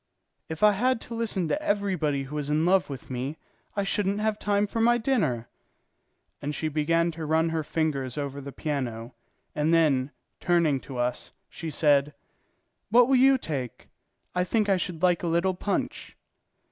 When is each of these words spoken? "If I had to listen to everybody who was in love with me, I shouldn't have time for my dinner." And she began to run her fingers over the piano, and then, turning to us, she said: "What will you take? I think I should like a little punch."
"If 0.49 0.63
I 0.63 0.71
had 0.71 0.99
to 1.01 1.13
listen 1.13 1.47
to 1.49 1.61
everybody 1.61 2.23
who 2.23 2.33
was 2.35 2.49
in 2.49 2.65
love 2.65 2.89
with 2.89 3.11
me, 3.11 3.37
I 3.75 3.83
shouldn't 3.83 4.19
have 4.19 4.39
time 4.39 4.65
for 4.65 4.81
my 4.81 4.97
dinner." 4.97 5.47
And 6.41 6.55
she 6.55 6.69
began 6.69 7.11
to 7.11 7.25
run 7.27 7.49
her 7.49 7.63
fingers 7.63 8.17
over 8.17 8.41
the 8.41 8.51
piano, 8.51 9.13
and 9.53 9.71
then, 9.71 10.09
turning 10.39 10.79
to 10.79 10.97
us, 10.97 11.33
she 11.51 11.69
said: 11.69 12.15
"What 12.89 13.09
will 13.09 13.15
you 13.15 13.37
take? 13.37 13.89
I 14.33 14.43
think 14.43 14.69
I 14.69 14.77
should 14.77 15.03
like 15.03 15.21
a 15.21 15.27
little 15.27 15.53
punch." 15.53 16.17